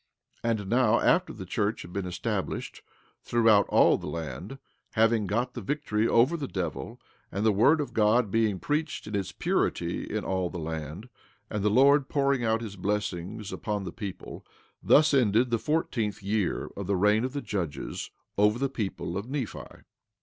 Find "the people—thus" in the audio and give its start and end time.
13.83-15.13